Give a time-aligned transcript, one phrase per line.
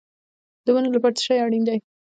[0.65, 1.77] د ونو لپاره څه شی اړین دی؟